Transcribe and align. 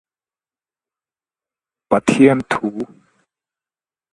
Reportedly, 1.91 2.17
he 2.17 2.25
had 2.25 2.49
twenty 2.49 2.79
six 2.79 2.89
children. 2.89 3.03